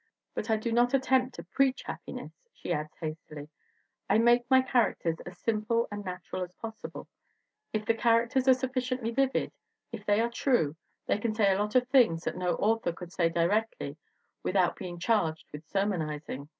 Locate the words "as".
5.27-5.37, 6.41-6.51